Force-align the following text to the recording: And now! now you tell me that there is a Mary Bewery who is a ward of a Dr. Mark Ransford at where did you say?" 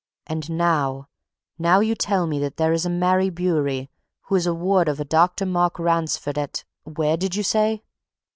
And 0.25 0.49
now! 0.49 1.09
now 1.59 1.79
you 1.79 1.93
tell 1.93 2.25
me 2.25 2.39
that 2.39 2.57
there 2.57 2.73
is 2.73 2.87
a 2.87 2.89
Mary 2.89 3.29
Bewery 3.29 3.91
who 4.21 4.35
is 4.35 4.47
a 4.47 4.53
ward 4.55 4.89
of 4.89 4.99
a 4.99 5.05
Dr. 5.05 5.45
Mark 5.45 5.77
Ransford 5.77 6.39
at 6.39 6.63
where 6.85 7.15
did 7.17 7.35
you 7.35 7.43
say?" 7.43 7.83